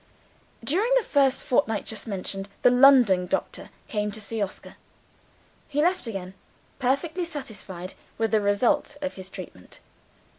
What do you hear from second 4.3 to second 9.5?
Oscar. He left again, perfectly satisfied with the results of his